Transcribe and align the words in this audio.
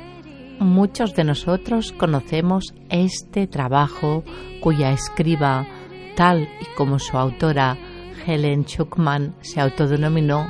Muchos 0.61 1.15
de 1.17 1.25
nosotros 1.25 1.93
conocemos 1.93 2.73
este 2.89 3.47
trabajo 3.47 4.23
cuya 4.61 4.93
escriba, 4.93 5.67
tal 6.15 6.49
y 6.61 6.65
como 6.77 6.99
su 6.99 7.19
autora 7.19 7.77
Helen 8.25 8.65
Schuckman 8.65 9.35
se 9.41 9.61
autodenominó, 9.61 10.49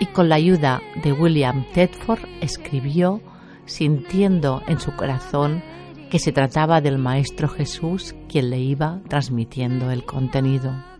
y 0.00 0.06
con 0.06 0.28
la 0.28 0.34
ayuda 0.34 0.82
de 1.02 1.12
William 1.12 1.64
Tedford 1.72 2.24
escribió, 2.40 3.20
sintiendo 3.64 4.62
en 4.66 4.80
su 4.80 4.94
corazón 4.96 5.62
que 6.10 6.18
se 6.18 6.32
trataba 6.32 6.80
del 6.80 6.98
Maestro 6.98 7.48
Jesús 7.48 8.14
quien 8.28 8.50
le 8.50 8.58
iba 8.58 9.00
transmitiendo 9.08 9.90
el 9.90 10.04
contenido. 10.04 10.95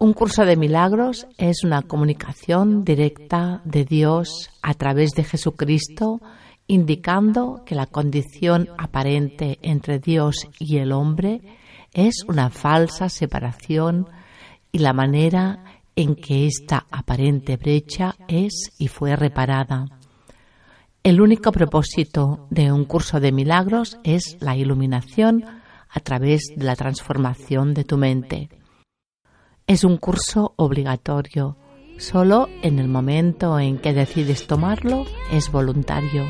Un 0.00 0.12
curso 0.12 0.44
de 0.44 0.56
milagros 0.56 1.26
es 1.38 1.64
una 1.64 1.82
comunicación 1.82 2.84
directa 2.84 3.60
de 3.64 3.84
Dios 3.84 4.48
a 4.62 4.74
través 4.74 5.10
de 5.10 5.24
Jesucristo, 5.24 6.20
indicando 6.68 7.64
que 7.66 7.74
la 7.74 7.86
condición 7.86 8.68
aparente 8.78 9.58
entre 9.60 9.98
Dios 9.98 10.46
y 10.60 10.76
el 10.76 10.92
hombre 10.92 11.40
es 11.92 12.22
una 12.28 12.48
falsa 12.48 13.08
separación 13.08 14.06
y 14.70 14.78
la 14.78 14.92
manera 14.92 15.64
en 15.96 16.14
que 16.14 16.46
esta 16.46 16.86
aparente 16.92 17.56
brecha 17.56 18.14
es 18.28 18.70
y 18.78 18.86
fue 18.86 19.16
reparada. 19.16 19.86
El 21.02 21.20
único 21.20 21.50
propósito 21.50 22.46
de 22.50 22.70
un 22.70 22.84
curso 22.84 23.18
de 23.18 23.32
milagros 23.32 23.98
es 24.04 24.36
la 24.38 24.56
iluminación 24.56 25.44
a 25.88 25.98
través 25.98 26.52
de 26.54 26.64
la 26.64 26.76
transformación 26.76 27.74
de 27.74 27.82
tu 27.82 27.96
mente. 27.96 28.48
Es 29.68 29.84
un 29.84 29.98
curso 29.98 30.54
obligatorio. 30.56 31.58
Solo 31.98 32.48
en 32.62 32.78
el 32.78 32.88
momento 32.88 33.58
en 33.58 33.76
que 33.76 33.92
decides 33.92 34.46
tomarlo 34.46 35.04
es 35.30 35.52
voluntario. 35.52 36.24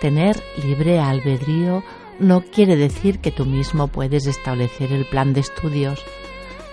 Tener 0.00 0.40
libre 0.62 1.00
albedrío 1.00 1.82
no 2.20 2.42
quiere 2.42 2.76
decir 2.76 3.18
que 3.18 3.32
tú 3.32 3.44
mismo 3.44 3.88
puedes 3.88 4.28
establecer 4.28 4.92
el 4.92 5.04
plan 5.04 5.32
de 5.32 5.40
estudios. 5.40 6.00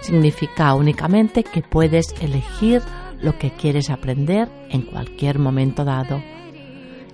Significa 0.02 0.76
únicamente 0.76 1.44
que 1.44 1.64
puedes 1.64 2.14
elegir 2.22 2.84
lo 3.20 3.36
que 3.40 3.50
quieres 3.50 3.90
aprender 3.90 4.48
en 4.70 4.84
cualquier 4.84 5.40
momento 5.40 5.84
dado. 5.84 6.22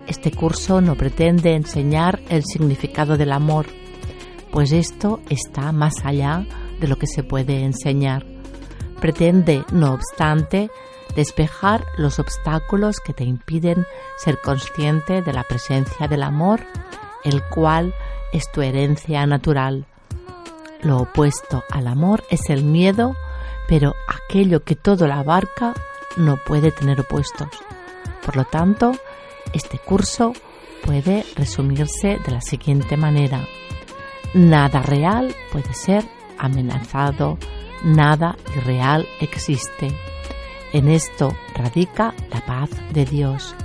Este 0.08 0.30
curso 0.30 0.82
no 0.82 0.96
pretende 0.96 1.56
enseñar 1.56 2.20
el 2.28 2.44
significado 2.44 3.16
del 3.16 3.32
amor, 3.32 3.68
pues 4.52 4.74
esto 4.74 5.22
está 5.30 5.72
más 5.72 6.04
allá 6.04 6.46
de 6.82 6.90
lo 6.90 6.98
que 6.98 7.08
se 7.08 7.24
puede 7.24 7.64
enseñar. 7.64 8.31
Pretende, 9.02 9.66
no 9.72 9.94
obstante, 9.94 10.72
despejar 11.16 11.86
los 11.98 12.20
obstáculos 12.20 13.00
que 13.00 13.14
te 13.14 13.24
impiden 13.24 13.86
ser 14.18 14.40
consciente 14.40 15.22
de 15.22 15.34
la 15.34 15.44
presencia 15.44 16.08
del 16.08 16.24
amor, 16.24 16.62
el 17.24 17.44
cual 17.44 17.94
es 18.32 18.50
tu 18.52 18.62
herencia 18.62 19.26
natural. 19.26 19.86
Lo 20.82 21.00
opuesto 21.00 21.64
al 21.70 21.88
amor 21.88 22.24
es 22.30 22.50
el 22.50 22.64
miedo, 22.64 23.16
pero 23.68 23.96
aquello 24.08 24.64
que 24.64 24.76
todo 24.76 25.08
la 25.08 25.20
abarca 25.20 25.74
no 26.18 26.38
puede 26.38 26.72
tener 26.72 27.02
opuestos. 27.02 27.50
Por 28.26 28.36
lo 28.36 28.46
tanto, 28.46 28.94
este 29.54 29.80
curso 29.80 30.34
puede 30.86 31.26
resumirse 31.36 32.20
de 32.26 32.32
la 32.32 32.42
siguiente 32.42 32.98
manera. 32.98 33.48
Nada 34.34 34.82
real 34.82 35.36
puede 35.52 35.74
ser 35.74 36.04
amenazado, 36.38 37.38
nada 37.84 38.38
irreal 38.56 39.08
existe. 39.20 39.92
En 40.74 40.88
esto 40.88 41.36
radica 41.56 42.14
la 42.32 42.46
paz 42.46 42.70
de 42.94 43.06
Dios. 43.06 43.56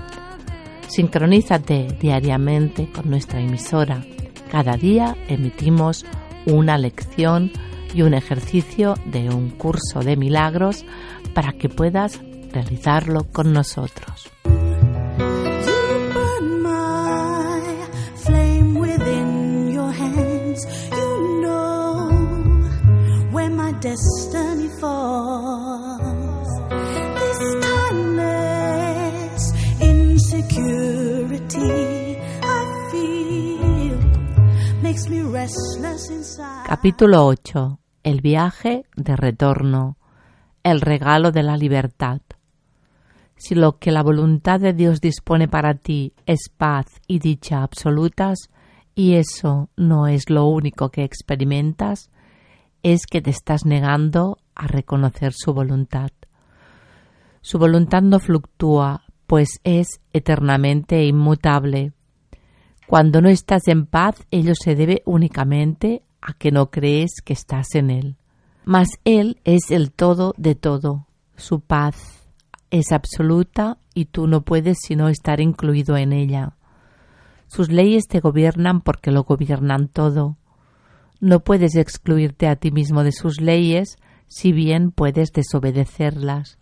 Sincronízate 0.88 1.96
diariamente 2.00 2.90
con 2.90 3.10
nuestra 3.10 3.40
emisora. 3.40 4.04
Cada 4.50 4.76
día 4.76 5.16
emitimos 5.28 6.04
una 6.46 6.78
lección 6.78 7.50
y 7.94 8.02
un 8.02 8.14
ejercicio 8.14 8.94
de 9.04 9.28
un 9.28 9.50
curso 9.50 10.00
de 10.00 10.16
milagros 10.16 10.84
para 11.34 11.52
que 11.52 11.68
puedas 11.68 12.20
realizarlo 12.52 13.24
con 13.32 13.52
nosotros. 13.52 14.35
Capítulo 36.66 37.26
8. 37.26 37.78
El 38.02 38.20
viaje 38.20 38.84
de 38.96 39.16
retorno. 39.16 39.96
El 40.64 40.80
regalo 40.80 41.30
de 41.30 41.44
la 41.44 41.56
libertad. 41.56 42.20
Si 43.36 43.54
lo 43.54 43.78
que 43.78 43.92
la 43.92 44.02
voluntad 44.02 44.58
de 44.58 44.72
Dios 44.72 45.00
dispone 45.00 45.46
para 45.46 45.74
ti 45.74 46.14
es 46.26 46.48
paz 46.56 46.86
y 47.06 47.20
dicha 47.20 47.62
absolutas, 47.62 48.50
y 48.96 49.14
eso 49.14 49.68
no 49.76 50.08
es 50.08 50.28
lo 50.28 50.46
único 50.46 50.90
que 50.90 51.04
experimentas, 51.04 52.10
es 52.82 53.06
que 53.06 53.22
te 53.22 53.30
estás 53.30 53.64
negando 53.64 54.38
a 54.56 54.66
reconocer 54.66 55.32
su 55.32 55.54
voluntad. 55.54 56.10
Su 57.40 57.58
voluntad 57.58 58.02
no 58.02 58.18
fluctúa, 58.18 59.04
pues 59.26 59.60
es 59.64 60.00
eternamente 60.12 61.04
inmutable. 61.04 61.92
Cuando 62.86 63.20
no 63.20 63.28
estás 63.28 63.66
en 63.66 63.86
paz, 63.86 64.26
ello 64.30 64.54
se 64.54 64.74
debe 64.74 65.02
únicamente 65.04 66.02
a 66.20 66.34
que 66.34 66.52
no 66.52 66.70
crees 66.70 67.20
que 67.24 67.32
estás 67.32 67.74
en 67.74 67.90
Él. 67.90 68.16
Mas 68.64 68.88
Él 69.04 69.40
es 69.44 69.70
el 69.70 69.92
todo 69.92 70.34
de 70.36 70.54
todo. 70.54 71.06
Su 71.36 71.60
paz 71.60 72.28
es 72.70 72.92
absoluta 72.92 73.78
y 73.94 74.06
tú 74.06 74.26
no 74.26 74.42
puedes 74.42 74.78
sino 74.80 75.08
estar 75.08 75.40
incluido 75.40 75.96
en 75.96 76.12
ella. 76.12 76.56
Sus 77.48 77.70
leyes 77.70 78.06
te 78.08 78.20
gobiernan 78.20 78.80
porque 78.80 79.10
lo 79.10 79.24
gobiernan 79.24 79.88
todo. 79.88 80.36
No 81.20 81.40
puedes 81.40 81.76
excluirte 81.76 82.48
a 82.48 82.56
ti 82.56 82.70
mismo 82.70 83.02
de 83.04 83.12
sus 83.12 83.40
leyes, 83.40 83.98
si 84.26 84.52
bien 84.52 84.90
puedes 84.90 85.32
desobedecerlas. 85.32 86.58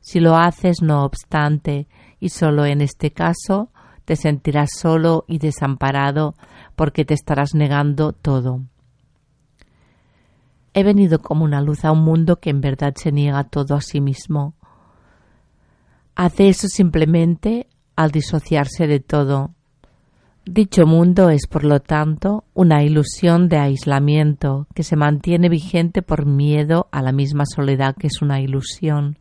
Si 0.00 0.20
lo 0.20 0.36
haces, 0.36 0.82
no 0.82 1.04
obstante, 1.04 1.86
y 2.20 2.30
solo 2.30 2.64
en 2.64 2.80
este 2.80 3.12
caso, 3.12 3.70
te 4.04 4.16
sentirás 4.16 4.70
solo 4.78 5.24
y 5.28 5.38
desamparado 5.38 6.34
porque 6.76 7.04
te 7.04 7.14
estarás 7.14 7.54
negando 7.54 8.12
todo. 8.12 8.62
He 10.72 10.82
venido 10.82 11.18
como 11.18 11.44
una 11.44 11.60
luz 11.60 11.84
a 11.84 11.92
un 11.92 12.04
mundo 12.04 12.36
que 12.36 12.50
en 12.50 12.60
verdad 12.60 12.94
se 12.96 13.12
niega 13.12 13.44
todo 13.44 13.74
a 13.74 13.80
sí 13.80 14.00
mismo. 14.00 14.54
Hace 16.14 16.48
eso 16.48 16.68
simplemente 16.68 17.68
al 17.96 18.10
disociarse 18.10 18.86
de 18.86 19.00
todo. 19.00 19.50
Dicho 20.44 20.86
mundo 20.86 21.28
es, 21.28 21.46
por 21.46 21.64
lo 21.64 21.80
tanto, 21.80 22.44
una 22.54 22.82
ilusión 22.82 23.48
de 23.48 23.58
aislamiento 23.58 24.66
que 24.74 24.82
se 24.82 24.96
mantiene 24.96 25.50
vigente 25.50 26.00
por 26.00 26.24
miedo 26.24 26.88
a 26.92 27.02
la 27.02 27.12
misma 27.12 27.44
soledad 27.44 27.94
que 27.94 28.06
es 28.06 28.22
una 28.22 28.40
ilusión. 28.40 29.18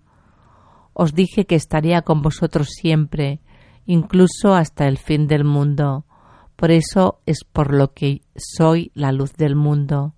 Os 1.00 1.14
dije 1.14 1.46
que 1.46 1.54
estaría 1.54 2.02
con 2.02 2.24
vosotros 2.24 2.70
siempre, 2.72 3.40
incluso 3.86 4.56
hasta 4.56 4.88
el 4.88 4.98
fin 4.98 5.28
del 5.28 5.44
mundo. 5.44 6.08
Por 6.56 6.72
eso 6.72 7.22
es 7.28 7.44
por 7.44 7.72
lo 7.72 7.94
que 7.94 8.24
soy 8.36 8.92
la 8.96 9.12
luz 9.12 9.34
del 9.34 9.56
mundo. 9.56 10.16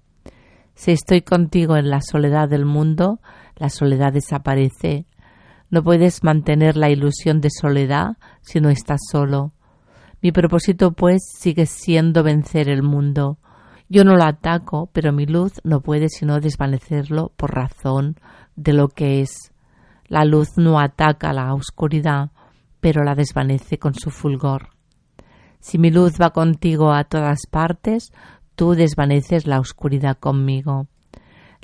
Si 0.75 0.91
estoy 0.91 1.21
contigo 1.21 1.75
en 1.75 1.89
la 1.89 1.99
soledad 1.99 2.47
del 2.47 2.63
mundo, 2.63 3.19
la 3.57 3.67
soledad 3.67 4.13
desaparece. 4.13 5.05
No 5.69 5.83
puedes 5.83 6.23
mantener 6.23 6.77
la 6.77 6.89
ilusión 6.89 7.41
de 7.41 7.49
soledad 7.49 8.15
si 8.39 8.61
no 8.61 8.69
estás 8.69 9.01
solo. 9.11 9.51
Mi 10.21 10.31
propósito, 10.31 10.93
pues, 10.93 11.23
sigue 11.41 11.65
siendo 11.65 12.23
vencer 12.23 12.69
el 12.69 12.83
mundo. 12.83 13.37
Yo 13.89 14.05
no 14.05 14.15
lo 14.15 14.23
ataco, 14.23 14.89
pero 14.93 15.11
mi 15.11 15.25
luz 15.25 15.51
no 15.65 15.81
puede 15.81 16.07
sino 16.07 16.39
desvanecerlo 16.39 17.33
por 17.35 17.53
razón 17.53 18.15
de 18.55 18.71
lo 18.71 18.87
que 18.87 19.19
es. 19.19 19.51
La 20.09 20.25
luz 20.25 20.57
no 20.57 20.79
ataca 20.79 21.33
la 21.33 21.53
oscuridad, 21.53 22.31
pero 22.79 23.03
la 23.03 23.13
desvanece 23.13 23.77
con 23.77 23.93
su 23.93 24.09
fulgor. 24.09 24.69
Si 25.59 25.77
mi 25.77 25.91
luz 25.91 26.13
va 26.19 26.31
contigo 26.31 26.91
a 26.91 27.03
todas 27.03 27.45
partes, 27.49 28.11
tú 28.55 28.71
desvaneces 28.71 29.45
la 29.45 29.59
oscuridad 29.59 30.17
conmigo. 30.17 30.87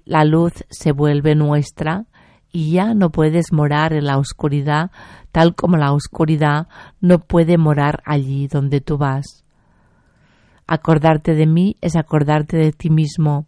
La 0.05 0.23
luz 0.25 0.53
se 0.69 0.91
vuelve 0.91 1.33
nuestra 1.33 2.05
y 2.51 2.71
ya 2.71 2.93
no 2.93 3.09
puedes 3.09 3.51
morar 3.51 3.93
en 3.93 4.05
la 4.05 4.19
oscuridad 4.19 4.91
tal 5.31 5.55
como 5.55 5.75
la 5.75 5.91
oscuridad 5.91 6.67
no 7.01 7.19
puede 7.19 7.57
morar 7.57 8.03
allí 8.05 8.47
donde 8.47 8.79
tú 8.79 8.99
vas. 8.99 9.43
Acordarte 10.67 11.33
de 11.33 11.47
mí 11.47 11.77
es 11.81 11.95
acordarte 11.95 12.57
de 12.57 12.71
ti 12.71 12.91
mismo, 12.91 13.47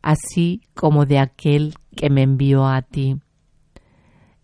así 0.00 0.62
como 0.74 1.04
de 1.04 1.18
aquel 1.18 1.74
que 1.94 2.08
me 2.08 2.22
envió 2.22 2.66
a 2.66 2.80
ti. 2.82 3.20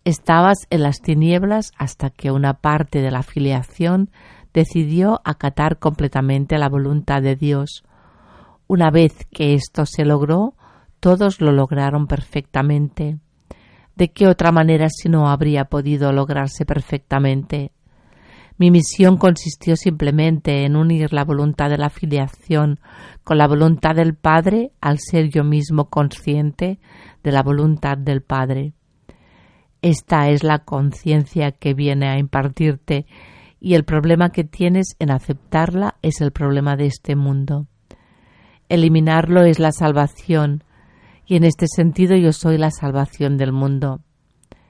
Estabas 0.05 0.67
en 0.69 0.83
las 0.83 1.01
tinieblas 1.01 1.71
hasta 1.79 2.11
que 2.11 2.29
una 2.29 2.53
parte 2.53 3.01
de 3.01 3.09
la 3.09 3.23
filiación 3.23 4.11
decidió 4.53 5.19
acatar 5.25 5.79
completamente 5.79 6.59
la 6.59 6.69
voluntad 6.69 7.23
de 7.23 7.35
Dios. 7.35 7.83
Una 8.67 8.91
vez 8.91 9.25
que 9.31 9.55
esto 9.55 9.87
se 9.87 10.05
logró, 10.05 10.53
todos 10.99 11.41
lo 11.41 11.51
lograron 11.51 12.05
perfectamente. 12.05 13.17
¿De 13.95 14.11
qué 14.11 14.27
otra 14.27 14.51
manera 14.51 14.89
si 14.89 15.09
no 15.09 15.27
habría 15.27 15.65
podido 15.65 16.11
lograrse 16.11 16.67
perfectamente? 16.67 17.71
Mi 18.59 18.69
misión 18.69 19.17
consistió 19.17 19.75
simplemente 19.75 20.65
en 20.65 20.75
unir 20.75 21.13
la 21.13 21.23
voluntad 21.23 21.71
de 21.71 21.79
la 21.79 21.89
filiación 21.89 22.79
con 23.23 23.39
la 23.39 23.47
voluntad 23.47 23.95
del 23.95 24.13
Padre 24.13 24.71
al 24.81 24.99
ser 24.99 25.29
yo 25.29 25.43
mismo 25.43 25.89
consciente 25.89 26.77
de 27.23 27.31
la 27.31 27.41
voluntad 27.41 27.97
del 27.97 28.21
Padre. 28.21 28.73
Esta 29.85 30.29
es 30.29 30.43
la 30.43 30.57
conciencia 30.57 31.51
que 31.51 31.75
viene 31.75 32.07
a 32.07 32.17
impartirte 32.17 33.05
y 33.59 33.75
el 33.75 33.83
problema 33.83 34.31
que 34.31 34.43
tienes 34.43 34.95
en 34.97 35.11
aceptarla 35.11 35.93
es 36.01 36.21
el 36.21 36.31
problema 36.31 36.75
de 36.75 36.87
este 36.87 37.15
mundo. 37.15 37.67
Eliminarlo 38.67 39.43
es 39.43 39.59
la 39.59 39.71
salvación 39.71 40.63
y 41.27 41.35
en 41.35 41.43
este 41.43 41.67
sentido 41.67 42.15
yo 42.15 42.33
soy 42.33 42.57
la 42.57 42.71
salvación 42.71 43.37
del 43.37 43.51
mundo. 43.51 44.01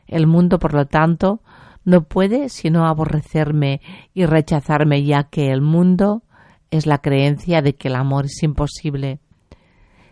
El 0.05 0.27
mundo, 0.27 0.59
por 0.59 0.73
lo 0.73 0.85
tanto, 0.85 1.39
no 1.85 2.03
puede 2.03 2.49
sino 2.49 2.85
aborrecerme 2.85 3.79
y 4.13 4.25
rechazarme 4.25 5.05
ya 5.05 5.23
que 5.23 5.49
el 5.49 5.61
mundo 5.61 6.23
es 6.71 6.87
la 6.87 6.97
creencia 6.97 7.61
de 7.61 7.73
que 7.75 7.87
el 7.87 7.95
amor 7.95 8.25
es 8.25 8.43
imposible. 8.43 9.19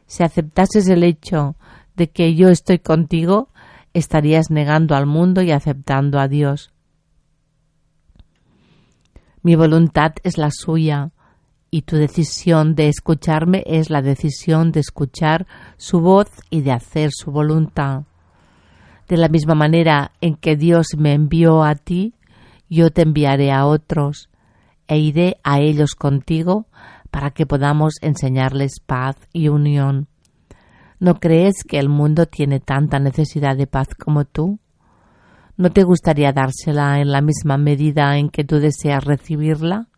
Si 0.06 0.24
aceptases 0.24 0.88
el 0.88 1.04
hecho 1.04 1.58
de 1.98 2.10
que 2.10 2.36
yo 2.36 2.48
estoy 2.48 2.80
contigo, 2.80 3.50
estarías 3.94 4.50
negando 4.50 4.96
al 4.96 5.06
mundo 5.06 5.42
y 5.42 5.52
aceptando 5.52 6.20
a 6.20 6.28
Dios. 6.28 6.72
Mi 9.42 9.56
voluntad 9.56 10.14
es 10.24 10.38
la 10.38 10.52
suya 10.52 11.12
y 11.70 11.82
tu 11.82 11.98
decisión 11.98 12.76
de 12.76 12.88
escucharme 12.88 13.64
es 13.66 13.90
la 13.90 14.02
decisión 14.02 14.72
de 14.72 14.80
escuchar 14.80 15.48
su 15.78 16.00
voz 16.00 16.28
y 16.50 16.62
de 16.62 16.72
hacer 16.72 17.10
su 17.12 17.32
voluntad. 17.32 18.04
De 19.08 19.18
la 19.18 19.28
misma 19.28 19.54
manera 19.54 20.12
en 20.22 20.36
que 20.36 20.56
Dios 20.56 20.88
me 20.98 21.14
envió 21.14 21.64
a 21.64 21.76
ti, 21.76 22.14
yo 22.70 22.92
te 22.92 23.02
enviaré 23.02 23.52
a 23.52 23.66
otros 23.66 24.30
e 24.88 24.98
iré 24.98 25.38
a 25.44 25.60
ellos 25.60 25.96
contigo 25.96 26.68
para 27.12 27.32
que 27.32 27.46
podamos 27.46 27.96
enseñarles 28.02 28.80
paz 28.80 29.18
y 29.34 29.50
unión. 29.50 30.08
¿No 31.04 31.20
crees 31.20 31.66
que 31.68 31.80
el 31.80 31.90
mundo 31.90 32.28
tiene 32.28 32.62
tanta 32.62 32.98
necesidad 32.98 33.58
de 33.58 33.68
paz 33.68 33.90
como 33.94 34.24
tú? 34.24 34.62
¿No 35.58 35.70
te 35.70 35.84
gustaría 35.84 36.32
dársela 36.32 37.02
en 37.02 37.12
la 37.12 37.20
misma 37.20 37.58
medida 37.58 38.16
en 38.16 38.30
que 38.30 38.46
tú 38.46 38.60
deseas 38.60 39.04
recibirla? 39.04 39.90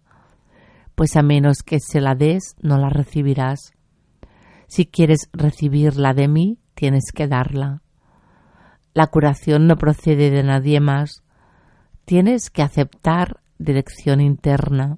Pues 0.95 1.15
a 1.15 1.21
menos 1.21 1.57
que 1.63 1.77
se 1.79 2.01
la 2.01 2.15
des, 2.15 2.55
no 2.59 2.79
la 2.79 2.89
recibirás. 2.89 3.73
Si 4.65 4.87
quieres 4.87 5.29
recibirla 5.31 6.15
de 6.15 6.27
mí, 6.27 6.57
tienes 6.73 7.11
que 7.13 7.27
darla. 7.27 7.83
La 8.95 9.05
curación 9.05 9.67
no 9.67 9.77
procede 9.77 10.31
de 10.31 10.41
nadie 10.41 10.79
más. 10.79 11.21
Tienes 12.05 12.49
que 12.49 12.63
aceptar 12.63 13.41
dirección 13.59 14.21
interna. 14.21 14.97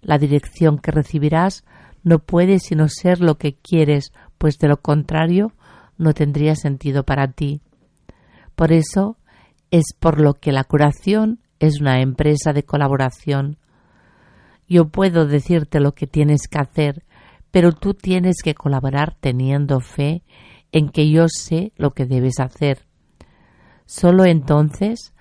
La 0.00 0.18
dirección 0.18 0.78
que 0.78 0.90
recibirás 0.90 1.64
no 2.02 2.18
puede 2.18 2.58
sino 2.58 2.88
ser 2.88 3.20
lo 3.20 3.38
que 3.38 3.54
quieres 3.54 4.12
pues 4.40 4.56
de 4.56 4.68
lo 4.68 4.78
contrario 4.78 5.52
no 5.98 6.14
tendría 6.14 6.54
sentido 6.54 7.04
para 7.04 7.30
ti. 7.30 7.60
Por 8.54 8.72
eso 8.72 9.18
es 9.70 9.92
por 10.00 10.18
lo 10.18 10.32
que 10.32 10.50
la 10.50 10.64
curación 10.64 11.40
es 11.58 11.78
una 11.82 12.00
empresa 12.00 12.54
de 12.54 12.62
colaboración. 12.62 13.58
Yo 14.66 14.88
puedo 14.88 15.26
decirte 15.26 15.78
lo 15.78 15.92
que 15.92 16.06
tienes 16.06 16.48
que 16.48 16.58
hacer, 16.58 17.04
pero 17.50 17.72
tú 17.72 17.92
tienes 17.92 18.36
que 18.42 18.54
colaborar 18.54 19.14
teniendo 19.20 19.80
fe 19.80 20.22
en 20.72 20.88
que 20.88 21.10
yo 21.10 21.26
sé 21.28 21.74
lo 21.76 21.90
que 21.90 22.06
debes 22.06 22.40
hacer. 22.40 22.86
Solo 23.84 24.24
entonces 24.24 25.12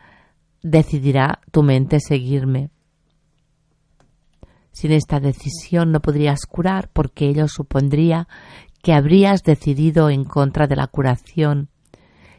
decidirá 0.64 1.42
tu 1.52 1.62
mente 1.62 2.00
seguirme. 2.00 2.70
Sin 4.72 4.94
esta 4.94 5.20
decisión 5.20 5.92
no 5.92 6.00
podrías 6.00 6.46
curar 6.46 6.90
porque 6.94 7.28
ello 7.28 7.50
supondría 7.50 8.30
que 8.82 8.94
habrías 8.94 9.44
decidido 9.44 10.10
en 10.10 10.24
contra 10.24 10.68
de 10.68 10.76
la 10.76 10.88
curación 10.88 11.70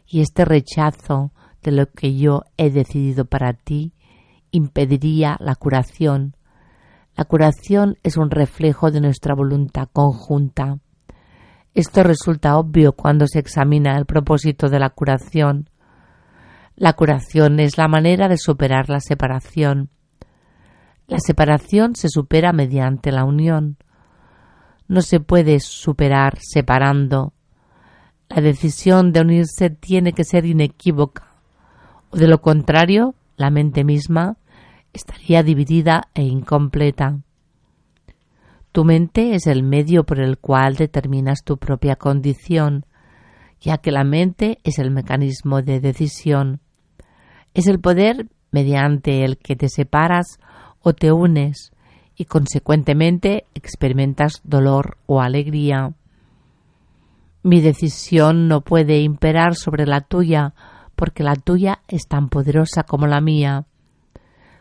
y 0.06 0.20
este 0.20 0.44
rechazo 0.44 1.32
de 1.62 1.72
lo 1.72 1.86
que 1.86 2.16
yo 2.16 2.42
he 2.56 2.70
decidido 2.70 3.26
para 3.26 3.52
ti 3.52 3.92
impediría 4.50 5.36
la 5.38 5.54
curación. 5.54 6.36
La 7.16 7.24
curación 7.24 7.96
es 8.02 8.16
un 8.16 8.30
reflejo 8.30 8.90
de 8.90 9.00
nuestra 9.00 9.34
voluntad 9.34 9.88
conjunta. 9.92 10.78
Esto 11.74 12.02
resulta 12.02 12.56
obvio 12.56 12.92
cuando 12.92 13.26
se 13.26 13.38
examina 13.38 13.96
el 13.96 14.06
propósito 14.06 14.68
de 14.68 14.80
la 14.80 14.90
curación. 14.90 15.70
La 16.74 16.94
curación 16.94 17.60
es 17.60 17.78
la 17.78 17.88
manera 17.88 18.28
de 18.28 18.38
superar 18.38 18.88
la 18.88 19.00
separación. 19.00 19.90
La 21.06 21.18
separación 21.18 21.94
se 21.94 22.08
supera 22.08 22.52
mediante 22.52 23.12
la 23.12 23.24
unión 23.24 23.76
no 24.90 25.02
se 25.02 25.20
puede 25.20 25.60
superar 25.60 26.38
separando. 26.40 27.32
La 28.28 28.42
decisión 28.42 29.12
de 29.12 29.20
unirse 29.20 29.70
tiene 29.70 30.12
que 30.12 30.24
ser 30.24 30.44
inequívoca, 30.44 31.28
o 32.10 32.16
de 32.16 32.26
lo 32.26 32.40
contrario, 32.40 33.14
la 33.36 33.50
mente 33.50 33.84
misma 33.84 34.36
estaría 34.92 35.44
dividida 35.44 36.08
e 36.12 36.24
incompleta. 36.24 37.20
Tu 38.72 38.84
mente 38.84 39.36
es 39.36 39.46
el 39.46 39.62
medio 39.62 40.02
por 40.02 40.18
el 40.18 40.38
cual 40.38 40.74
determinas 40.74 41.44
tu 41.44 41.56
propia 41.56 41.94
condición, 41.94 42.84
ya 43.60 43.78
que 43.78 43.92
la 43.92 44.02
mente 44.02 44.58
es 44.64 44.80
el 44.80 44.90
mecanismo 44.90 45.62
de 45.62 45.78
decisión. 45.78 46.58
Es 47.54 47.68
el 47.68 47.78
poder 47.78 48.26
mediante 48.50 49.24
el 49.24 49.38
que 49.38 49.54
te 49.54 49.68
separas 49.68 50.40
o 50.80 50.94
te 50.94 51.12
unes, 51.12 51.70
y 52.20 52.26
consecuentemente 52.26 53.46
experimentas 53.54 54.42
dolor 54.44 54.98
o 55.06 55.22
alegría. 55.22 55.94
Mi 57.42 57.62
decisión 57.62 58.46
no 58.46 58.60
puede 58.60 59.00
imperar 59.00 59.54
sobre 59.54 59.86
la 59.86 60.02
tuya, 60.02 60.52
porque 60.96 61.22
la 61.22 61.34
tuya 61.34 61.80
es 61.88 62.08
tan 62.08 62.28
poderosa 62.28 62.82
como 62.82 63.06
la 63.06 63.22
mía. 63.22 63.64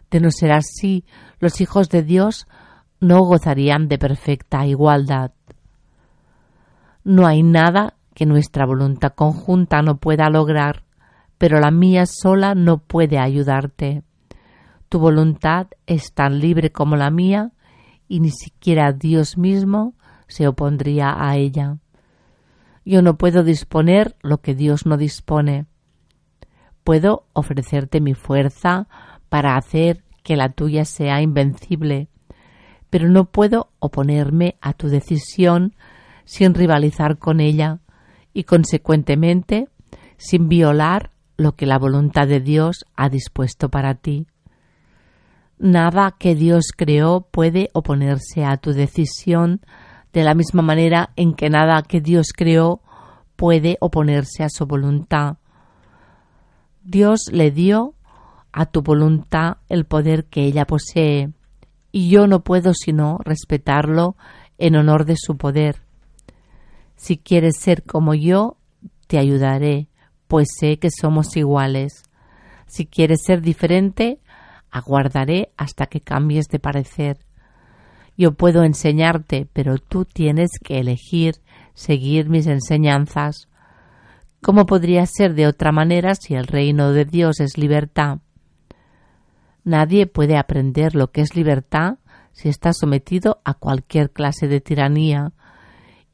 De 0.09 0.21
no 0.21 0.31
ser 0.31 0.53
así, 0.53 1.03
los 1.41 1.59
hijos 1.59 1.89
de 1.89 2.01
Dios 2.01 2.47
no 3.01 3.25
gozarían 3.25 3.89
de 3.89 3.97
perfecta 3.97 4.65
igualdad. 4.65 5.31
No 7.03 7.27
hay 7.27 7.43
nada 7.43 7.95
que 8.13 8.25
nuestra 8.25 8.65
voluntad 8.65 9.11
conjunta 9.15 9.81
no 9.81 9.97
pueda 9.97 10.29
lograr, 10.29 10.85
pero 11.37 11.59
la 11.59 11.71
mía 11.71 12.05
sola 12.05 12.55
no 12.55 12.77
puede 12.77 13.19
ayudarte. 13.19 14.03
Tu 14.89 14.97
voluntad 14.97 15.67
es 15.85 16.13
tan 16.13 16.39
libre 16.39 16.71
como 16.71 16.95
la 16.95 17.11
mía 17.11 17.51
y 18.07 18.19
ni 18.19 18.31
siquiera 18.31 18.91
Dios 18.91 19.37
mismo 19.37 19.93
se 20.27 20.47
opondría 20.47 21.15
a 21.15 21.37
ella. 21.37 21.77
Yo 22.85 23.03
no 23.03 23.17
puedo 23.17 23.43
disponer 23.43 24.15
lo 24.21 24.41
que 24.41 24.55
Dios 24.55 24.85
no 24.85 24.97
dispone. 24.97 25.65
puedo 26.83 27.27
ofrecerte 27.33 28.01
mi 28.01 28.15
fuerza 28.15 28.87
para 29.29 29.57
hacer 29.57 30.03
que 30.23 30.35
la 30.35 30.49
tuya 30.49 30.85
sea 30.85 31.21
invencible, 31.21 32.07
pero 32.89 33.09
no 33.09 33.25
puedo 33.25 33.69
oponerme 33.77 34.57
a 34.59 34.73
tu 34.73 34.87
decisión 34.87 35.75
sin 36.25 36.55
rivalizar 36.55 37.19
con 37.19 37.41
ella 37.41 37.79
y 38.33 38.45
consecuentemente 38.45 39.67
sin 40.17 40.49
violar 40.49 41.11
lo 41.37 41.55
que 41.55 41.67
la 41.67 41.77
voluntad 41.77 42.27
de 42.27 42.39
Dios 42.39 42.85
ha 42.95 43.09
dispuesto 43.09 43.69
para 43.69 43.93
ti. 43.93 44.25
Nada 45.59 46.15
que 46.17 46.35
Dios 46.35 46.67
creó 46.75 47.19
puede 47.19 47.69
oponerse 47.73 48.45
a 48.45 48.55
tu 48.55 48.71
decisión 48.71 49.59
de 50.13 50.23
la 50.23 50.33
misma 50.33 50.61
manera 50.61 51.11
en 51.17 51.33
que 51.33 51.49
nada 51.49 51.83
que 51.83 51.99
Dios 51.99 52.27
creó 52.33 52.81
puede 53.35 53.77
oponerse 53.81 54.43
a 54.43 54.49
su 54.49 54.65
voluntad. 54.65 55.35
Dios 56.81 57.25
le 57.31 57.51
dio 57.51 57.93
a 58.53 58.67
tu 58.67 58.81
voluntad 58.81 59.57
el 59.67 59.85
poder 59.85 60.25
que 60.25 60.45
ella 60.45 60.65
posee, 60.65 61.33
y 61.91 62.09
yo 62.09 62.25
no 62.25 62.39
puedo 62.39 62.73
sino 62.73 63.19
respetarlo 63.25 64.15
en 64.57 64.77
honor 64.77 65.03
de 65.03 65.15
su 65.17 65.35
poder. 65.35 65.81
Si 66.95 67.17
quieres 67.17 67.57
ser 67.59 67.83
como 67.83 68.13
yo, 68.13 68.55
te 69.07 69.17
ayudaré, 69.17 69.87
pues 70.29 70.47
sé 70.57 70.79
que 70.79 70.89
somos 70.89 71.35
iguales. 71.35 72.03
Si 72.65 72.85
quieres 72.85 73.23
ser 73.25 73.41
diferente, 73.41 74.19
aguardaré 74.71 75.51
hasta 75.57 75.85
que 75.85 76.01
cambies 76.01 76.47
de 76.47 76.59
parecer. 76.59 77.19
Yo 78.17 78.33
puedo 78.33 78.63
enseñarte, 78.63 79.47
pero 79.53 79.77
tú 79.77 80.05
tienes 80.05 80.51
que 80.63 80.79
elegir 80.79 81.35
seguir 81.73 82.29
mis 82.29 82.47
enseñanzas. 82.47 83.47
¿Cómo 84.41 84.65
podría 84.65 85.05
ser 85.05 85.35
de 85.35 85.47
otra 85.47 85.71
manera 85.71 86.15
si 86.15 86.35
el 86.35 86.47
reino 86.47 86.91
de 86.91 87.05
Dios 87.05 87.39
es 87.39 87.57
libertad? 87.57 88.19
Nadie 89.63 90.07
puede 90.07 90.37
aprender 90.37 90.95
lo 90.95 91.11
que 91.11 91.21
es 91.21 91.35
libertad 91.35 91.99
si 92.31 92.49
está 92.49 92.73
sometido 92.73 93.41
a 93.43 93.53
cualquier 93.53 94.11
clase 94.11 94.47
de 94.47 94.61
tiranía, 94.61 95.33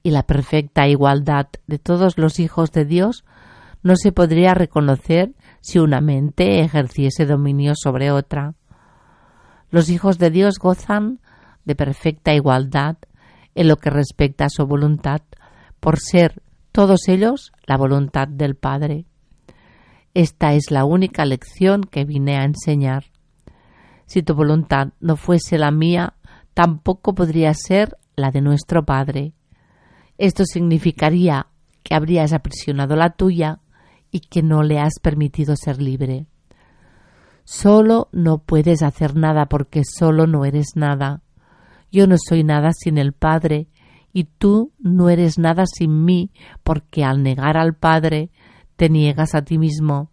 y 0.01 0.11
la 0.11 0.23
perfecta 0.23 0.87
igualdad 0.87 1.47
de 1.65 1.79
todos 1.79 2.17
los 2.17 2.39
hijos 2.39 2.71
de 2.71 2.85
Dios 2.85 3.25
no 3.81 3.95
se 3.95 4.11
podría 4.11 4.53
reconocer 4.53 5.33
si 5.65 5.79
una 5.79 5.99
mente 5.99 6.59
ejerciese 6.59 7.25
dominio 7.25 7.73
sobre 7.75 8.11
otra. 8.11 8.53
Los 9.71 9.89
hijos 9.89 10.19
de 10.19 10.29
Dios 10.29 10.59
gozan 10.59 11.21
de 11.63 11.73
perfecta 11.73 12.35
igualdad 12.35 12.97
en 13.55 13.67
lo 13.67 13.77
que 13.77 13.89
respecta 13.89 14.45
a 14.45 14.49
su 14.49 14.67
voluntad, 14.67 15.21
por 15.79 15.99
ser 15.99 16.43
todos 16.71 17.07
ellos 17.07 17.51
la 17.65 17.77
voluntad 17.77 18.27
del 18.27 18.53
Padre. 18.53 19.07
Esta 20.13 20.53
es 20.53 20.69
la 20.69 20.85
única 20.85 21.25
lección 21.25 21.81
que 21.81 22.05
vine 22.05 22.37
a 22.37 22.43
enseñar. 22.43 23.05
Si 24.05 24.21
tu 24.21 24.35
voluntad 24.35 24.89
no 24.99 25.15
fuese 25.15 25.57
la 25.57 25.71
mía, 25.71 26.13
tampoco 26.53 27.15
podría 27.15 27.51
ser 27.55 27.97
la 28.15 28.29
de 28.29 28.41
nuestro 28.41 28.85
Padre. 28.85 29.33
Esto 30.19 30.45
significaría 30.45 31.47
que 31.81 31.95
habrías 31.95 32.33
aprisionado 32.33 32.95
la 32.95 33.09
tuya 33.09 33.61
y 34.15 34.21
que 34.21 34.41
no 34.41 34.63
le 34.63 34.79
has 34.79 34.93
permitido 35.01 35.57
ser 35.57 35.81
libre. 35.81 36.25
Solo 37.43 38.07
no 38.13 38.37
puedes 38.37 38.81
hacer 38.81 39.13
nada 39.13 39.47
porque 39.47 39.81
solo 39.83 40.25
no 40.25 40.45
eres 40.45 40.67
nada. 40.75 41.21
Yo 41.91 42.07
no 42.07 42.15
soy 42.17 42.45
nada 42.45 42.71
sin 42.71 42.97
el 42.97 43.11
Padre, 43.11 43.67
y 44.13 44.23
tú 44.23 44.71
no 44.79 45.09
eres 45.09 45.37
nada 45.37 45.65
sin 45.65 46.05
mí, 46.05 46.31
porque 46.63 47.03
al 47.03 47.23
negar 47.23 47.57
al 47.57 47.75
Padre 47.75 48.29
te 48.77 48.87
niegas 48.87 49.35
a 49.35 49.41
ti 49.41 49.57
mismo. 49.57 50.11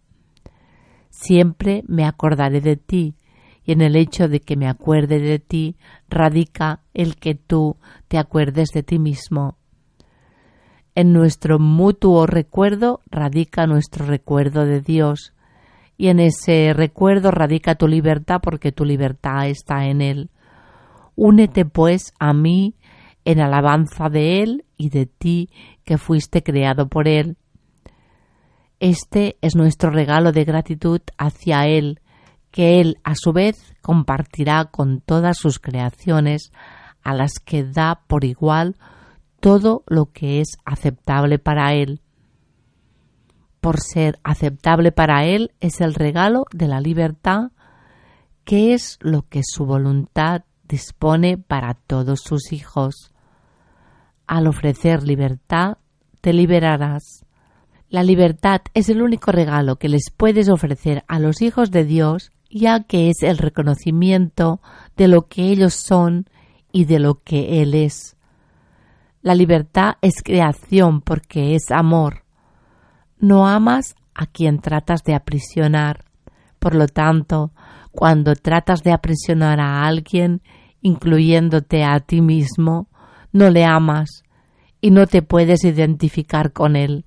Siempre 1.09 1.85
me 1.87 2.03
acordaré 2.03 2.59
de 2.59 2.75
ti, 2.75 3.15
y 3.63 3.71
en 3.71 3.79
el 3.79 3.95
hecho 3.95 4.27
de 4.27 4.41
que 4.41 4.57
me 4.57 4.67
acuerde 4.67 5.19
de 5.19 5.39
ti 5.39 5.77
radica 6.09 6.81
el 6.93 7.15
que 7.15 7.35
tú 7.35 7.77
te 8.09 8.17
acuerdes 8.17 8.67
de 8.73 8.83
ti 8.83 8.99
mismo. 8.99 9.59
En 10.95 11.11
nuestro 11.11 11.57
mutuo 11.57 12.27
recuerdo 12.27 13.01
radica 13.09 13.65
nuestro 13.65 14.05
recuerdo 14.05 14.65
de 14.65 14.79
Dios, 14.79 15.33
y 15.97 16.09
en 16.09 16.19
ese 16.19 16.73
recuerdo 16.73 17.31
radica 17.31 17.75
tu 17.75 17.87
libertad 17.87 18.41
porque 18.43 18.71
tu 18.71 18.85
libertad 18.85 19.47
está 19.47 19.85
en 19.87 20.01
Él. 20.01 20.29
Únete 21.15 21.65
pues 21.65 22.13
a 22.19 22.33
mí 22.33 22.75
en 23.25 23.39
alabanza 23.39 24.09
de 24.09 24.43
Él 24.43 24.65
y 24.77 24.89
de 24.89 25.07
ti 25.07 25.49
que 25.83 25.97
fuiste 25.97 26.43
creado 26.43 26.87
por 26.87 27.07
Él. 27.07 27.37
Este 28.79 29.37
es 29.41 29.55
nuestro 29.55 29.89
regalo 29.89 30.31
de 30.31 30.43
gratitud 30.43 31.01
hacia 31.17 31.65
Él, 31.67 32.01
que 32.51 32.81
Él 32.81 32.97
a 33.03 33.15
su 33.15 33.33
vez 33.33 33.73
compartirá 33.81 34.65
con 34.65 35.01
todas 35.01 35.37
sus 35.37 35.57
creaciones, 35.57 36.51
a 37.01 37.13
las 37.13 37.39
que 37.39 37.63
da 37.63 38.01
por 38.07 38.25
igual 38.25 38.75
todo 39.43 39.83
lo 39.87 40.05
que 40.05 40.39
es 40.39 40.57
aceptable 40.63 41.37
para 41.37 41.73
Él. 41.73 41.99
Por 43.59 43.81
ser 43.81 44.17
aceptable 44.23 44.93
para 44.93 45.25
Él 45.25 45.51
es 45.59 45.81
el 45.81 45.95
regalo 45.95 46.45
de 46.53 46.69
la 46.69 46.79
libertad, 46.79 47.51
que 48.45 48.73
es 48.73 48.97
lo 49.01 49.23
que 49.27 49.41
su 49.43 49.65
voluntad 49.65 50.43
dispone 50.69 51.37
para 51.37 51.73
todos 51.73 52.21
sus 52.21 52.53
hijos. 52.53 53.11
Al 54.27 54.47
ofrecer 54.47 55.03
libertad, 55.03 55.77
te 56.21 56.31
liberarás. 56.31 57.25
La 57.89 58.01
libertad 58.01 58.61
es 58.73 58.87
el 58.87 59.01
único 59.01 59.33
regalo 59.33 59.75
que 59.75 59.89
les 59.89 60.09
puedes 60.09 60.47
ofrecer 60.47 61.03
a 61.09 61.19
los 61.19 61.41
hijos 61.41 61.69
de 61.69 61.83
Dios, 61.83 62.31
ya 62.49 62.85
que 62.85 63.09
es 63.09 63.23
el 63.23 63.37
reconocimiento 63.37 64.61
de 64.95 65.09
lo 65.09 65.27
que 65.27 65.49
ellos 65.49 65.73
son 65.73 66.29
y 66.71 66.85
de 66.85 66.99
lo 66.99 67.23
que 67.23 67.61
Él 67.61 67.73
es. 67.73 68.15
La 69.23 69.35
libertad 69.35 69.93
es 70.01 70.21
creación 70.21 70.99
porque 70.99 71.55
es 71.55 71.71
amor. 71.71 72.25
No 73.17 73.47
amas 73.47 73.95
a 74.13 74.25
quien 74.25 74.59
tratas 74.59 75.01
de 75.05 75.15
aprisionar. 75.15 76.03
Por 76.59 76.75
lo 76.75 76.87
tanto, 76.87 77.53
cuando 77.93 78.35
tratas 78.35 78.83
de 78.83 78.91
aprisionar 78.91 79.61
a 79.61 79.85
alguien, 79.85 80.41
incluyéndote 80.81 81.85
a 81.85 82.01
ti 82.01 82.19
mismo, 82.19 82.89
no 83.31 83.49
le 83.49 83.63
amas 83.63 84.23
y 84.81 84.91
no 84.91 85.07
te 85.07 85.21
puedes 85.21 85.63
identificar 85.63 86.51
con 86.51 86.75
él. 86.75 87.05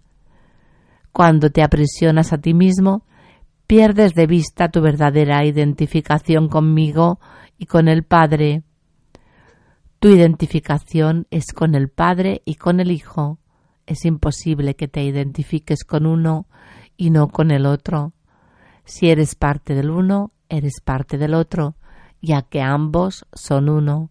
Cuando 1.13 1.51
te 1.51 1.63
aprisionas 1.63 2.33
a 2.33 2.39
ti 2.39 2.55
mismo, 2.55 3.05
pierdes 3.67 4.15
de 4.15 4.27
vista 4.27 4.71
tu 4.71 4.81
verdadera 4.81 5.45
identificación 5.45 6.49
conmigo 6.49 7.21
y 7.59 7.67
con 7.67 7.89
el 7.89 8.05
Padre. 8.05 8.63
Tu 9.99 10.09
identificación 10.09 11.26
es 11.31 11.53
con 11.53 11.75
el 11.75 11.88
Padre 11.88 12.43
y 12.45 12.57
con 12.57 12.81
el 12.81 12.91
Hijo. 12.91 13.38
Es 13.87 14.05
imposible 14.05 14.76
que 14.76 14.88
te 14.88 15.03
identifiques 15.03 15.85
con 15.85 16.07
uno 16.07 16.47
y 16.97 17.11
no 17.11 17.29
con 17.29 17.50
el 17.50 17.67
otro. 17.67 18.12
Si 18.85 19.09
eres 19.09 19.35
parte 19.35 19.75
del 19.75 19.91
uno, 19.91 20.33
eres 20.49 20.81
parte 20.81 21.19
del 21.19 21.35
otro 21.35 21.76
ya 22.26 22.43
que 22.43 22.61
ambos 22.61 23.26
son 23.33 23.69
uno. 23.69 24.11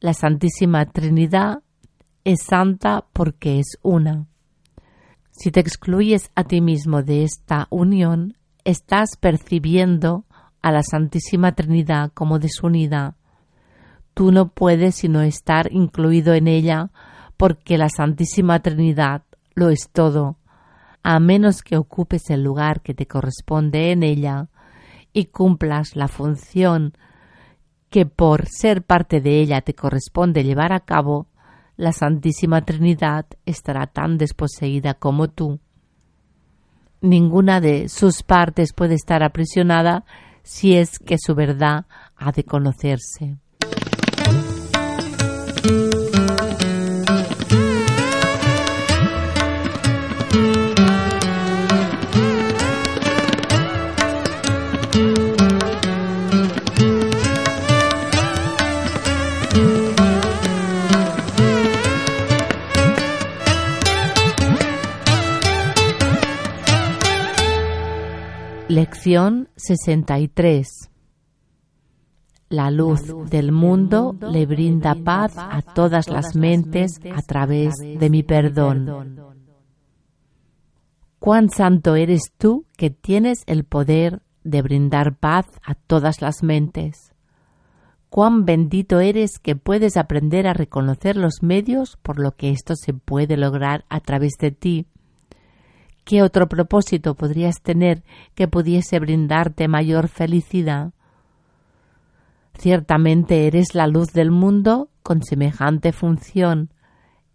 La 0.00 0.14
Santísima 0.14 0.86
Trinidad 0.86 1.62
es 2.24 2.42
santa 2.42 3.06
porque 3.12 3.58
es 3.58 3.78
una. 3.82 4.26
Si 5.30 5.50
te 5.50 5.60
excluyes 5.60 6.30
a 6.34 6.44
ti 6.44 6.60
mismo 6.60 7.02
de 7.02 7.24
esta 7.24 7.66
unión, 7.70 8.36
estás 8.64 9.16
percibiendo 9.16 10.24
a 10.62 10.72
la 10.72 10.82
Santísima 10.82 11.52
Trinidad 11.54 12.12
como 12.14 12.38
desunida. 12.38 13.16
Tú 14.16 14.32
no 14.32 14.48
puedes 14.48 14.94
sino 14.94 15.20
estar 15.20 15.70
incluido 15.70 16.32
en 16.32 16.48
ella 16.48 16.90
porque 17.36 17.76
la 17.76 17.90
Santísima 17.90 18.60
Trinidad 18.60 19.24
lo 19.54 19.68
es 19.68 19.90
todo, 19.92 20.38
a 21.02 21.20
menos 21.20 21.60
que 21.60 21.76
ocupes 21.76 22.30
el 22.30 22.42
lugar 22.42 22.80
que 22.80 22.94
te 22.94 23.06
corresponde 23.06 23.92
en 23.92 24.02
ella 24.02 24.48
y 25.12 25.26
cumplas 25.26 25.96
la 25.96 26.08
función 26.08 26.94
que 27.90 28.06
por 28.06 28.46
ser 28.46 28.82
parte 28.82 29.20
de 29.20 29.38
ella 29.38 29.60
te 29.60 29.74
corresponde 29.74 30.44
llevar 30.44 30.72
a 30.72 30.80
cabo, 30.80 31.26
la 31.76 31.92
Santísima 31.92 32.64
Trinidad 32.64 33.26
estará 33.44 33.86
tan 33.86 34.16
desposeída 34.16 34.94
como 34.94 35.28
tú. 35.28 35.60
Ninguna 37.02 37.60
de 37.60 37.90
sus 37.90 38.22
partes 38.22 38.72
puede 38.72 38.94
estar 38.94 39.22
aprisionada 39.22 40.06
si 40.42 40.74
es 40.74 40.98
que 40.98 41.18
su 41.18 41.34
verdad 41.34 41.84
ha 42.16 42.32
de 42.32 42.44
conocerse. 42.44 43.36
Lección 68.76 69.48
63 69.56 70.66
La 72.50 72.70
luz 72.70 73.00
del 73.30 73.50
mundo 73.50 74.14
le 74.20 74.44
brinda 74.44 74.94
paz 74.94 75.32
a 75.38 75.62
todas 75.62 76.08
las 76.08 76.36
mentes 76.36 77.00
a 77.10 77.22
través 77.22 77.72
de 77.76 78.10
mi 78.10 78.22
perdón. 78.22 79.16
Cuán 81.18 81.48
santo 81.48 81.96
eres 81.96 82.34
tú 82.36 82.66
que 82.76 82.90
tienes 82.90 83.44
el 83.46 83.64
poder 83.64 84.20
de 84.44 84.60
brindar 84.60 85.16
paz 85.16 85.46
a 85.64 85.74
todas 85.74 86.20
las 86.20 86.42
mentes. 86.42 87.14
Cuán 88.10 88.44
bendito 88.44 89.00
eres 89.00 89.38
que 89.38 89.56
puedes 89.56 89.96
aprender 89.96 90.46
a 90.46 90.52
reconocer 90.52 91.16
los 91.16 91.42
medios 91.42 91.96
por 92.02 92.18
lo 92.18 92.32
que 92.32 92.50
esto 92.50 92.74
se 92.76 92.92
puede 92.92 93.38
lograr 93.38 93.86
a 93.88 94.00
través 94.00 94.34
de 94.38 94.50
ti 94.50 94.86
¿Qué 96.06 96.22
otro 96.22 96.48
propósito 96.48 97.16
podrías 97.16 97.60
tener 97.62 98.04
que 98.36 98.46
pudiese 98.46 99.00
brindarte 99.00 99.66
mayor 99.66 100.06
felicidad? 100.06 100.92
Ciertamente 102.54 103.48
eres 103.48 103.74
la 103.74 103.88
luz 103.88 104.12
del 104.12 104.30
mundo 104.30 104.88
con 105.02 105.24
semejante 105.24 105.90
función. 105.90 106.70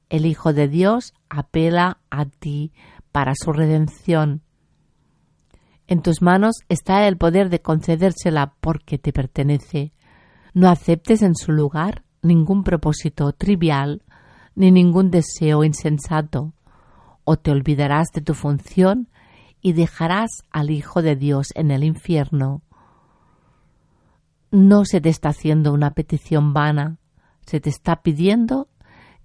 El 0.07 0.25
Hijo 0.25 0.53
de 0.53 0.69
Dios 0.69 1.13
apela 1.29 1.97
a 2.09 2.23
ti 2.23 2.71
para 3.11 3.33
su 3.35 3.51
redención. 3.51 4.41
En 5.85 6.01
tus 6.01 6.21
manos 6.21 6.55
está 6.69 7.09
el 7.09 7.17
poder 7.17 7.49
de 7.49 7.61
concedérsela 7.61 8.53
porque 8.61 8.97
te 8.97 9.11
pertenece. 9.11 9.91
No 10.53 10.69
aceptes 10.69 11.23
en 11.23 11.35
su 11.35 11.51
lugar 11.51 12.05
ningún 12.21 12.63
propósito 12.63 13.33
trivial 13.33 14.01
ni 14.55 14.71
ningún 14.71 15.11
deseo 15.11 15.65
insensato 15.65 16.53
o 17.23 17.37
te 17.37 17.51
olvidarás 17.51 18.09
de 18.13 18.21
tu 18.21 18.33
función 18.33 19.09
y 19.61 19.73
dejarás 19.73 20.29
al 20.51 20.71
Hijo 20.71 21.01
de 21.01 21.15
Dios 21.15 21.49
en 21.55 21.71
el 21.71 21.83
infierno. 21.83 22.61
No 24.51 24.85
se 24.85 24.99
te 24.99 25.09
está 25.09 25.29
haciendo 25.29 25.73
una 25.73 25.91
petición 25.91 26.53
vana, 26.53 26.97
se 27.45 27.59
te 27.59 27.69
está 27.69 28.01
pidiendo 28.01 28.67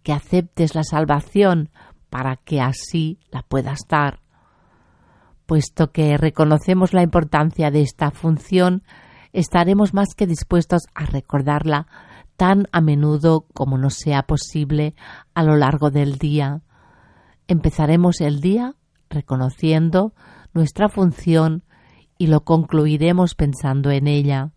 que 0.03 0.13
aceptes 0.13 0.75
la 0.75 0.85
salvación 0.85 1.71
para 2.11 2.37
que 2.37 2.61
así 2.61 3.19
la 3.31 3.43
puedas 3.43 3.81
dar. 3.89 4.21
Puesto 5.47 5.91
que 5.93 6.17
reconocemos 6.17 6.93
la 6.93 7.03
importancia 7.03 7.71
de 7.71 7.83
esta 7.83 8.11
función, 8.11 8.83
estaremos 9.33 9.95
más 9.95 10.15
que 10.17 10.27
dispuestos 10.27 10.83
a 10.95 11.07
recordarla 11.07 11.87
tan 12.37 12.69
a 12.73 12.81
menudo 12.81 13.47
como 13.55 13.79
nos 13.79 13.95
sea 13.95 14.23
posible 14.23 14.95
a 15.35 15.43
lo 15.43 15.57
largo 15.57 15.91
del 15.91 16.19
día. 16.19 16.61
Empezaremos 17.49 18.21
el 18.21 18.41
día 18.41 18.75
reconociendo 19.09 20.15
nuestra 20.53 20.89
función 20.89 21.63
y 22.19 22.27
lo 22.27 22.45
concluiremos 22.45 23.35
pensando 23.35 23.91
en 23.91 24.09
ella. 24.09 24.53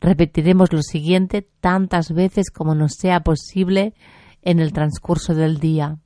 Repetiremos 0.00 0.72
lo 0.72 0.82
siguiente 0.82 1.48
tantas 1.60 2.12
veces 2.12 2.50
como 2.50 2.74
nos 2.74 2.94
sea 2.94 3.20
posible 3.20 3.94
en 4.42 4.60
el 4.60 4.72
transcurso 4.72 5.34
del 5.34 5.58
día. 5.58 5.98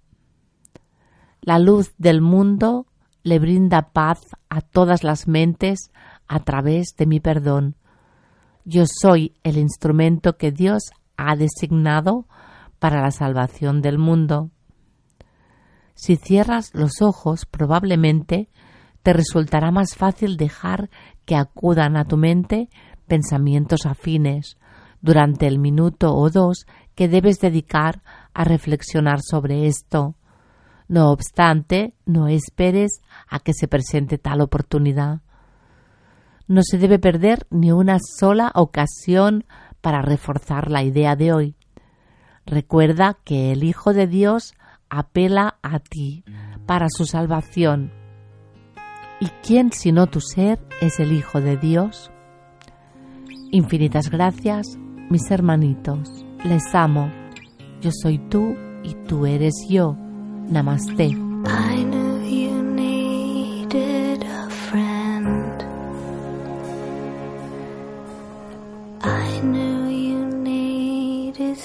La 1.42 1.59
luz 1.59 1.92
del 1.99 2.21
mundo 2.21 2.87
le 3.23 3.38
brinda 3.38 3.90
paz 3.92 4.21
a 4.49 4.61
todas 4.61 5.04
las 5.04 5.28
mentes 5.28 5.90
a 6.28 6.40
través 6.40 6.95
de 6.97 7.07
mi 7.07 7.21
perdón. 7.21 7.76
Yo 8.64 8.85
soy 8.87 9.35
el 9.42 9.59
instrumento 9.59 10.37
que 10.37 10.52
Dios 10.52 10.92
ha 11.16 11.37
designado 11.37 12.26
para 12.78 13.02
la 13.02 13.11
salvación 13.11 13.83
del 13.83 13.99
mundo. 13.99 14.51
Si 15.94 16.16
cierras 16.16 16.70
los 16.75 17.02
ojos, 17.02 17.46
probablemente 17.46 18.49
te 19.02 19.12
resultará 19.12 19.70
más 19.70 19.94
fácil 19.94 20.37
dejar 20.37 20.90
que 21.25 21.36
acudan 21.36 21.97
a 21.97 22.04
tu 22.04 22.17
mente 22.17 22.69
pensamientos 23.06 23.86
afines 23.86 24.56
durante 25.00 25.47
el 25.47 25.58
minuto 25.58 26.14
o 26.14 26.30
dos 26.30 26.67
que 26.95 27.08
debes 27.08 27.40
dedicar 27.40 28.02
a 28.32 28.45
reflexionar 28.45 29.21
sobre 29.23 29.67
esto. 29.67 30.14
No 30.88 31.10
obstante, 31.10 31.95
no 32.06 32.28
esperes 32.28 33.00
a 33.28 33.40
que 33.40 33.52
se 33.54 33.69
presente 33.69 34.19
tal 34.19 34.40
oportunidad. 34.40 35.21
No 36.47 36.62
se 36.62 36.78
debe 36.78 36.99
perder 36.99 37.47
ni 37.50 37.73
una 37.73 37.99
sola 38.19 38.52
ocasión 38.54 39.45
para 39.80 40.02
reforzar 40.02 40.71
la 40.71 40.82
idea 40.82 41.17
de 41.17 41.32
hoy. 41.32 41.56
Recuerda 42.47 43.17
que 43.25 43.52
el 43.52 43.64
Hijo 43.64 43.93
de 43.93 44.06
Dios 44.06 44.54
apela 44.93 45.57
a 45.63 45.78
ti 45.78 46.23
para 46.67 46.89
su 46.91 47.07
salvación. 47.07 47.91
¿Y 49.21 49.26
quién 49.43 49.73
sino 49.73 50.07
tu 50.07 50.21
ser 50.21 50.61
es 50.81 51.00
el 51.00 51.13
Hijo 51.13 51.41
de 51.41 51.57
Dios? 51.57 52.11
Infinitas 53.50 54.11
gracias, 54.11 54.67
mis 55.09 55.31
hermanitos. 55.31 56.09
Les 56.45 56.75
amo. 56.75 57.11
Yo 57.81 57.91
soy 57.91 58.19
tú 58.28 58.55
y 58.83 58.95
tú 59.07 59.25
eres 59.26 59.55
yo. 59.69 59.97
Namaste. 60.50 61.05
I 61.45 61.85
knew 61.85 62.21
you 62.26 62.63
needed 62.63 64.25
a 64.25 64.50
friend. 64.50 65.65
I 69.02 69.41
knew 69.41 69.89
you 69.89 70.26
needed 70.43 71.57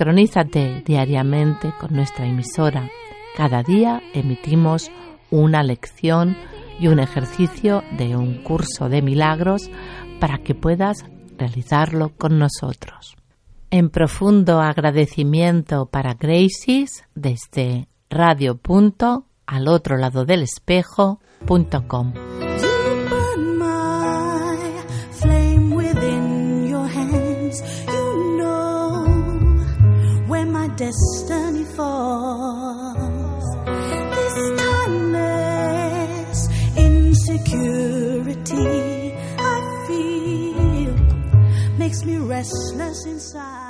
Sincronízate 0.00 0.82
diariamente 0.86 1.74
con 1.78 1.94
nuestra 1.94 2.24
emisora. 2.24 2.88
Cada 3.36 3.62
día 3.62 4.00
emitimos 4.14 4.90
una 5.30 5.62
lección 5.62 6.38
y 6.80 6.86
un 6.86 7.00
ejercicio 7.00 7.84
de 7.98 8.16
un 8.16 8.42
curso 8.42 8.88
de 8.88 9.02
milagros 9.02 9.70
para 10.18 10.38
que 10.38 10.54
puedas 10.54 11.04
realizarlo 11.36 12.12
con 12.16 12.38
nosotros. 12.38 13.14
En 13.70 13.90
profundo 13.90 14.62
agradecimiento 14.62 15.84
para 15.84 16.14
Gracies 16.14 17.04
desde 17.14 17.86
radio. 18.08 18.58
al 19.44 19.68
otro 19.68 19.98
lado 19.98 20.24
del 20.24 20.44
espejo.com. 20.44 22.29
makes 41.90 42.04
me 42.04 42.18
restless 42.18 43.04
inside. 43.04 43.69